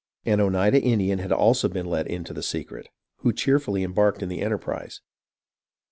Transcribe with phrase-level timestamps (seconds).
[0.25, 4.41] An Oneida Indian had also been let into the secret, who cheerfully embarked in the
[4.41, 4.99] enterprise.